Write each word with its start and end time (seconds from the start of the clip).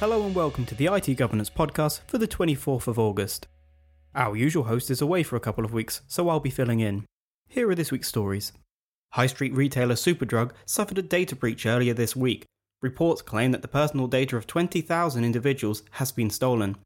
Hello 0.00 0.24
and 0.24 0.32
welcome 0.32 0.64
to 0.66 0.76
the 0.76 0.86
IT 0.86 1.16
Governance 1.16 1.50
Podcast 1.50 2.02
for 2.06 2.18
the 2.18 2.28
24th 2.28 2.86
of 2.86 3.00
August. 3.00 3.48
Our 4.14 4.36
usual 4.36 4.62
host 4.62 4.92
is 4.92 5.02
away 5.02 5.24
for 5.24 5.34
a 5.34 5.40
couple 5.40 5.64
of 5.64 5.72
weeks, 5.72 6.02
so 6.06 6.28
I'll 6.28 6.38
be 6.38 6.50
filling 6.50 6.78
in. 6.78 7.04
Here 7.48 7.68
are 7.68 7.74
this 7.74 7.90
week's 7.90 8.06
stories. 8.06 8.52
High 9.14 9.26
street 9.26 9.52
retailer 9.56 9.96
Superdrug 9.96 10.52
suffered 10.64 10.98
a 10.98 11.02
data 11.02 11.34
breach 11.34 11.66
earlier 11.66 11.94
this 11.94 12.14
week. 12.14 12.44
Reports 12.80 13.22
claim 13.22 13.50
that 13.50 13.62
the 13.62 13.66
personal 13.66 14.06
data 14.06 14.36
of 14.36 14.46
20,000 14.46 15.24
individuals 15.24 15.82
has 15.90 16.12
been 16.12 16.30
stolen. 16.30 16.76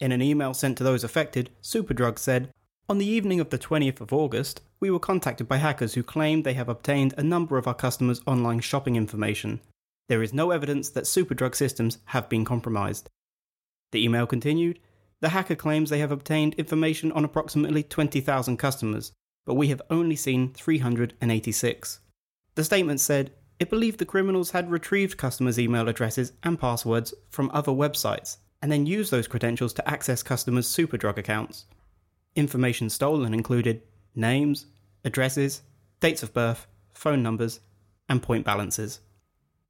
In 0.00 0.10
an 0.10 0.22
email 0.22 0.54
sent 0.54 0.78
to 0.78 0.84
those 0.84 1.04
affected, 1.04 1.50
Superdrug 1.60 2.18
said, 2.18 2.50
On 2.88 2.96
the 2.96 3.04
evening 3.04 3.40
of 3.40 3.50
the 3.50 3.58
20th 3.58 4.00
of 4.00 4.14
August, 4.14 4.62
we 4.80 4.90
were 4.90 4.98
contacted 4.98 5.48
by 5.48 5.58
hackers 5.58 5.92
who 5.92 6.02
claimed 6.02 6.44
they 6.44 6.54
have 6.54 6.70
obtained 6.70 7.12
a 7.18 7.22
number 7.22 7.58
of 7.58 7.66
our 7.66 7.74
customers' 7.74 8.22
online 8.26 8.60
shopping 8.60 8.96
information. 8.96 9.60
There 10.08 10.22
is 10.22 10.32
no 10.32 10.50
evidence 10.50 10.88
that 10.90 11.04
Superdrug 11.04 11.54
systems 11.54 11.98
have 12.06 12.28
been 12.28 12.44
compromised. 12.44 13.08
The 13.92 14.04
email 14.04 14.26
continued 14.26 14.78
The 15.20 15.30
hacker 15.30 15.56
claims 15.56 15.90
they 15.90 15.98
have 15.98 16.12
obtained 16.12 16.54
information 16.54 17.12
on 17.12 17.24
approximately 17.24 17.82
20,000 17.82 18.56
customers, 18.56 19.12
but 19.44 19.54
we 19.54 19.68
have 19.68 19.82
only 19.90 20.16
seen 20.16 20.52
386. 20.52 22.00
The 22.54 22.64
statement 22.64 23.00
said 23.00 23.32
it 23.58 23.70
believed 23.70 23.98
the 23.98 24.04
criminals 24.06 24.52
had 24.52 24.70
retrieved 24.70 25.18
customers' 25.18 25.58
email 25.58 25.88
addresses 25.88 26.32
and 26.42 26.58
passwords 26.58 27.12
from 27.30 27.50
other 27.52 27.72
websites 27.72 28.36
and 28.62 28.70
then 28.70 28.86
used 28.86 29.10
those 29.10 29.28
credentials 29.28 29.72
to 29.74 29.88
access 29.88 30.22
customers' 30.22 30.68
Superdrug 30.68 31.18
accounts. 31.18 31.66
Information 32.34 32.88
stolen 32.88 33.34
included 33.34 33.82
names, 34.14 34.66
addresses, 35.04 35.62
dates 36.00 36.22
of 36.22 36.32
birth, 36.32 36.66
phone 36.92 37.22
numbers, 37.22 37.60
and 38.08 38.22
point 38.22 38.44
balances. 38.44 39.00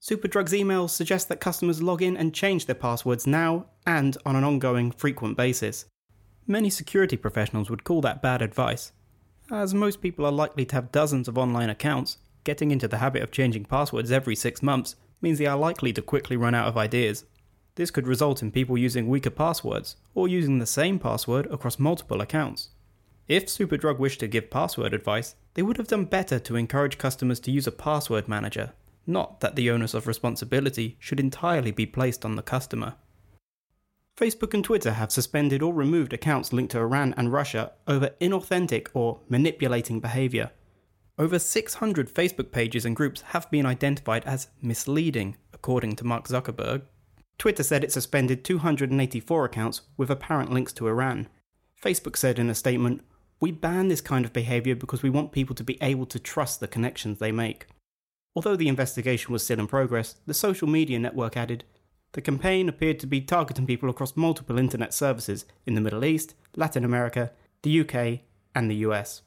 Superdrug's 0.01 0.53
emails 0.53 0.91
suggest 0.91 1.29
that 1.29 1.41
customers 1.41 1.83
log 1.83 2.03
in 2.03 2.17
and 2.17 2.33
change 2.33 2.67
their 2.67 2.75
passwords 2.77 3.27
now 3.27 3.67
and 3.85 4.17
on 4.25 4.37
an 4.37 4.45
ongoing, 4.45 4.93
frequent 4.93 5.37
basis. 5.37 5.87
Many 6.47 6.71
security 6.71 7.17
professionals 7.17 7.69
would 7.69 7.83
call 7.83 8.01
that 8.03 8.23
bad 8.23 8.41
advice. 8.41 8.93
As 9.51 9.75
most 9.75 10.01
people 10.01 10.25
are 10.25 10.33
likely 10.33 10.65
to 10.67 10.75
have 10.77 10.93
dozens 10.93 11.27
of 11.27 11.37
online 11.37 11.69
accounts, 11.69 12.19
getting 12.45 12.71
into 12.71 12.87
the 12.87 12.99
habit 12.99 13.23
of 13.23 13.33
changing 13.33 13.65
passwords 13.65 14.13
every 14.13 14.37
six 14.37 14.63
months 14.63 14.95
means 15.21 15.39
they 15.39 15.47
are 15.47 15.59
likely 15.59 15.93
to 15.93 16.01
quickly 16.01 16.37
run 16.37 16.55
out 16.55 16.69
of 16.69 16.77
ideas. 16.77 17.25
This 17.75 17.91
could 17.91 18.07
result 18.07 18.41
in 18.41 18.53
people 18.53 18.79
using 18.79 19.09
weaker 19.09 19.31
passwords 19.31 19.97
or 20.15 20.29
using 20.29 20.59
the 20.59 20.67
same 20.67 21.01
password 21.01 21.47
across 21.47 21.79
multiple 21.79 22.21
accounts. 22.21 22.71
If 23.27 23.47
Superdrug 23.47 23.99
wished 23.99 24.21
to 24.21 24.29
give 24.29 24.49
password 24.49 24.95
advice, 24.95 25.35
they 25.55 25.63
would 25.63 25.77
have 25.77 25.89
done 25.89 26.05
better 26.05 26.39
to 26.39 26.57
encourage 26.57 26.99
customers 26.99 27.41
to 27.41 27.51
use 27.51 27.67
a 27.67 27.73
password 27.73 28.29
manager 28.29 28.73
not 29.09 29.41
that 29.41 29.57
the 29.57 29.71
onus 29.71 29.95
of 29.95 30.07
responsibility 30.07 30.97
should 31.01 31.19
entirely 31.19 31.71
be 31.71 31.87
placed 31.87 32.25
on 32.25 32.37
the 32.37 32.43
customer. 32.43 32.95
Facebook 34.19 34.53
and 34.53 34.65
Twitter 34.65 34.93
have 34.93 35.13
suspended 35.13 35.63
or 35.63 35.73
removed 35.73 36.13
accounts 36.13 36.53
linked 36.53 36.73
to 36.73 36.79
Iran 36.79 37.15
and 37.17 37.33
Russia 37.33 37.73
over 37.87 38.11
inauthentic 38.21 38.89
or 38.93 39.21
manipulating 39.29 40.01
behaviour. 40.01 40.51
Over 41.17 41.39
600 41.39 42.13
Facebook 42.13 42.53
pages 42.53 42.85
and 42.85 42.95
groups 42.95 43.23
have 43.23 43.51
been 43.51 43.65
identified 43.65 44.25
as 44.25 44.49
misleading, 44.61 45.37
according 45.53 45.97
to 45.97 46.05
Mark 46.05 46.29
Zuckerberg. 46.29 46.83
Twitter 47.39 47.63
said 47.63 47.85
it 47.85 47.93
suspended 47.93 48.45
284 48.45 49.45
accounts 49.45 49.83
with 49.97 50.11
apparent 50.11 50.53
links 50.53 50.73
to 50.75 50.89
Iran. 50.89 51.29
Facebook 51.83 52.17
said 52.17 52.41
in 52.41 52.51
a 52.51 52.55
statement, 52.55 53.03
We 53.41 53.53
ban 53.53 53.87
this 53.87 54.01
kind 54.01 54.25
of 54.25 54.33
behaviour 54.33 54.75
because 54.75 55.03
we 55.03 55.11
want 55.11 55.31
people 55.31 55.55
to 55.55 55.65
be 55.65 55.79
able 55.81 56.07
to 56.07 56.19
trust 56.19 56.59
the 56.59 56.67
connections 56.67 57.19
they 57.19 57.31
make. 57.31 57.67
Although 58.35 58.57
the 58.57 58.69
investigation 58.69 59.33
was 59.33 59.43
still 59.43 59.59
in 59.59 59.67
progress, 59.67 60.17
the 60.27 60.35
social 60.35 60.69
media 60.69 60.99
network 60.99 61.37
added 61.37 61.65
the 62.13 62.21
campaign 62.23 62.69
appeared 62.69 62.99
to 63.01 63.07
be 63.07 63.21
targeting 63.21 63.67
people 63.67 63.91
across 63.91 64.17
multiple 64.17 64.59
internet 64.59 64.95
services 64.95 65.45
in 65.67 65.75
the 65.75 65.81
Middle 65.81 66.05
East, 66.05 66.35
Latin 66.57 66.85
America, 66.85 67.33
the 67.63 67.81
UK, 67.81 68.21
and 68.55 68.71
the 68.71 68.77
US. 68.77 69.23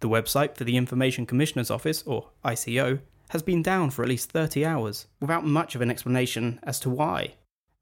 The 0.00 0.08
website 0.08 0.56
for 0.56 0.64
the 0.64 0.76
Information 0.76 1.26
Commissioner's 1.26 1.70
Office, 1.70 2.02
or 2.02 2.30
ICO, 2.44 3.00
has 3.30 3.42
been 3.42 3.62
down 3.62 3.90
for 3.90 4.02
at 4.02 4.08
least 4.08 4.30
30 4.30 4.64
hours, 4.64 5.06
without 5.20 5.46
much 5.46 5.74
of 5.74 5.80
an 5.80 5.90
explanation 5.90 6.58
as 6.64 6.80
to 6.80 6.90
why. 6.90 7.34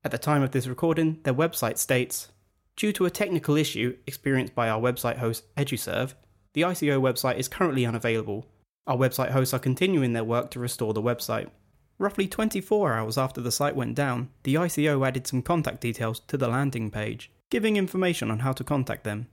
At 0.05 0.11
the 0.11 0.19
time 0.19 0.43
of 0.43 0.51
this 0.51 0.67
recording, 0.67 1.21
their 1.23 1.35
website 1.35 1.79
states 1.79 2.29
Due 2.77 2.93
to 2.93 3.07
a 3.07 3.11
technical 3.11 3.57
issue 3.57 3.97
experienced 4.07 4.55
by 4.55 4.69
our 4.69 4.81
website 4.81 5.19
host 5.19 5.45
Eduserv, 5.57 6.15
the 6.53 6.63
ICO 6.63 7.01
website 7.01 7.37
is 7.37 7.49
currently 7.49 7.87
unavailable 7.87 8.47
our 8.87 8.97
website 8.97 9.31
hosts 9.31 9.55
are 9.55 9.61
continuing 9.61 10.13
their 10.13 10.25
work 10.25 10.51
to 10.51 10.61
restore 10.61 10.93
the 10.93 11.03
website. 11.03 11.49
Roughly 11.99 12.27
24 12.27 12.95
hours 12.95 13.17
after 13.17 13.41
the 13.41 13.53
site 13.53 13.77
went 13.77 13.95
down, 13.95 14.31
the 14.43 14.57
ICO 14.57 15.07
added 15.07 15.27
some 15.27 15.43
contact 15.43 15.81
details 15.81 16.21
to 16.27 16.37
the 16.37 16.49
landing 16.49 16.91
page, 16.91 17.31
giving 17.51 17.77
information 17.77 18.31
on 18.31 18.41
how 18.41 18.53
to 18.53 18.65
contact 18.65 19.05
them. 19.05 19.29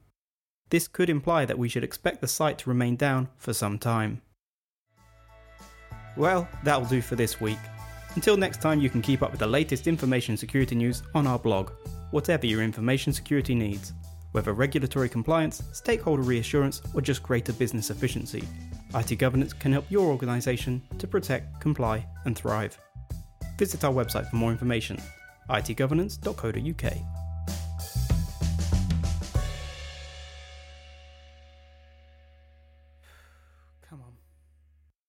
This 0.70 0.88
could 0.88 1.10
imply 1.10 1.46
that 1.46 1.58
we 1.58 1.68
should 1.68 1.84
expect 1.84 2.22
the 2.22 2.28
site 2.28 2.60
to 2.60 2.70
remain 2.70 2.96
down 2.96 3.30
for 3.38 3.54
some 3.54 3.80
time. 3.80 4.22
Well, 6.16 6.48
that'll 6.64 6.86
do 6.86 7.02
for 7.02 7.16
this 7.16 7.42
week. 7.42 7.58
Until 8.16 8.38
next 8.38 8.62
time, 8.62 8.80
you 8.80 8.90
can 8.90 9.02
keep 9.02 9.24
up 9.24 9.32
with 9.32 9.40
the 9.40 9.48
latest 9.48 9.88
information 9.88 10.38
security 10.38 10.76
news 10.76 11.02
on 11.16 11.26
our 11.26 11.40
blog, 11.40 11.72
whatever 12.12 12.46
your 12.46 12.62
information 12.62 13.14
security 13.14 13.56
needs, 13.56 13.94
whether 14.32 14.54
regulatory 14.54 15.10
compliance, 15.10 15.64
stakeholder 15.72 16.22
reassurance, 16.22 16.82
or 16.94 17.02
just 17.02 17.24
greater 17.24 17.54
business 17.54 17.90
efficiency. 17.90 18.44
IT 18.96 19.18
Governance 19.18 19.54
can 19.54 19.72
help 19.72 19.86
your 19.90 20.08
organisation 20.08 20.82
to 20.98 21.08
protect, 21.08 21.62
comply, 21.62 22.06
and 22.26 22.36
thrive. 22.36 22.78
Visit 23.58 23.84
our 23.84 23.94
website 23.94 24.30
for 24.30 24.36
more 24.36 24.52
information 24.52 24.98
itgovernance.co.uk. 25.50 26.94
Come 33.90 34.02
on. 34.02 34.14